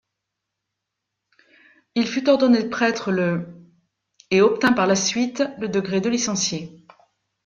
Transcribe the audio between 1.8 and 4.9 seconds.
Il fut ordonné prêtre le et obtint par